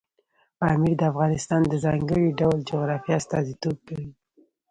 [0.59, 4.09] پامیر د افغانستان د ځانګړي ډول جغرافیه استازیتوب کوي.